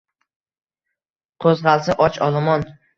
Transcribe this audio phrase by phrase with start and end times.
[1.47, 2.71] Qo’zg’alsa och olomon.